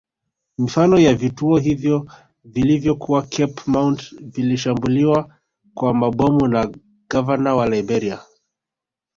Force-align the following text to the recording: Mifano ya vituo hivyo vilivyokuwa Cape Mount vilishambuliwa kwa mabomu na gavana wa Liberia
Mifano 0.57 0.99
ya 0.99 1.15
vituo 1.15 1.57
hivyo 1.57 2.11
vilivyokuwa 2.43 3.21
Cape 3.21 3.61
Mount 3.67 4.15
vilishambuliwa 4.21 5.35
kwa 5.73 5.93
mabomu 5.93 6.47
na 6.47 6.71
gavana 7.09 7.55
wa 7.55 7.69
Liberia 7.69 8.19